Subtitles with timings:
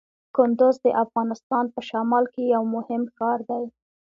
[0.35, 3.63] کندز د افغانستان په شمال کې یو مهم ښار دی.